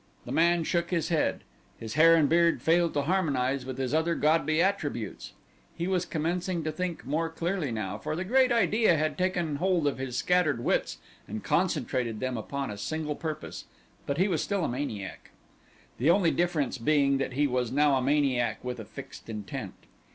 The 0.25 0.31
man 0.31 0.63
shook 0.63 0.89
his 0.89 1.09
head. 1.09 1.41
His 1.77 1.93
hair 1.93 2.15
and 2.15 2.27
beard 2.27 2.59
failed 2.63 2.95
to 2.95 3.03
harmonize 3.03 3.67
with 3.67 3.77
his 3.77 3.93
other 3.93 4.15
godly 4.15 4.59
attributes. 4.59 5.33
He 5.77 5.85
was 5.87 6.07
commencing 6.07 6.63
to 6.63 6.71
think 6.71 7.05
more 7.05 7.29
clearly 7.29 7.69
now, 7.71 7.99
for 7.99 8.15
the 8.15 8.23
great 8.25 8.51
idea 8.51 8.97
had 8.97 9.15
taken 9.15 9.57
hold 9.57 9.85
of 9.85 9.99
his 9.99 10.17
scattered 10.17 10.63
wits 10.63 10.97
and 11.27 11.43
concentrated 11.43 12.19
them 12.19 12.35
upon 12.35 12.71
a 12.71 12.79
single 12.79 13.15
purpose, 13.15 13.65
but 14.07 14.17
he 14.17 14.27
was 14.27 14.41
still 14.41 14.65
a 14.65 14.67
maniac. 14.67 15.29
The 15.99 16.09
only 16.09 16.31
difference 16.31 16.79
being 16.79 17.19
that 17.19 17.33
he 17.33 17.45
was 17.45 17.71
now 17.71 17.93
a 17.95 18.01
maniac 18.01 18.63
with 18.63 18.79
a 18.79 18.85
fixed 18.85 19.29
intent. 19.29 19.75